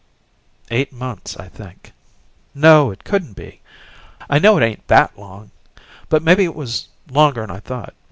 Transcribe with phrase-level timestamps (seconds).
[0.71, 1.93] "Eight months, I think."
[2.55, 3.61] "No, it couldn't be.
[4.27, 5.51] I know it ain't THAT long,
[6.09, 7.93] but maybe it was longer'n I thought.